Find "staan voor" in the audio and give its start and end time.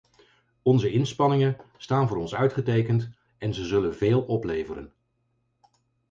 1.77-2.17